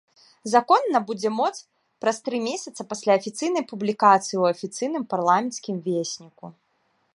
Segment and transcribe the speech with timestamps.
[0.51, 1.51] Закон набудзе моц
[2.05, 6.45] праз тры месяца пасля афіцыйнай публікацыі ў афіцыйным парламенцкім весніку.